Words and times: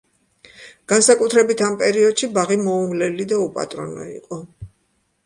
განსაკუთრებით 0.93 1.61
ამ 1.67 1.75
პერიოდში 1.81 2.29
ბაღი 2.37 2.57
მოუვლელი 2.63 3.29
და 3.35 3.39
უპატრონო 3.45 4.09
იყო. 4.15 4.41